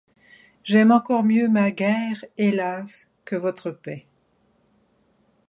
J'aime 0.63 0.91
encore 0.91 1.21
mieux 1.23 1.47
ma 1.47 1.69
guerre, 1.69 2.25
hélas, 2.35 3.07
que 3.23 3.35
votre 3.35 3.69
paix. 3.69 4.07